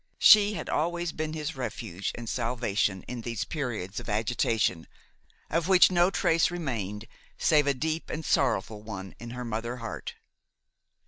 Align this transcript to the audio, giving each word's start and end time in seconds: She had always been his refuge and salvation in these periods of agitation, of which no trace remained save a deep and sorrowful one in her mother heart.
She 0.17 0.55
had 0.55 0.67
always 0.67 1.11
been 1.11 1.33
his 1.33 1.55
refuge 1.55 2.11
and 2.15 2.27
salvation 2.27 3.03
in 3.03 3.21
these 3.21 3.43
periods 3.43 3.99
of 3.99 4.09
agitation, 4.09 4.87
of 5.47 5.67
which 5.67 5.91
no 5.91 6.09
trace 6.09 6.49
remained 6.49 7.07
save 7.37 7.67
a 7.67 7.75
deep 7.75 8.09
and 8.09 8.25
sorrowful 8.25 8.81
one 8.81 9.13
in 9.19 9.29
her 9.29 9.45
mother 9.45 9.75
heart. 9.77 10.15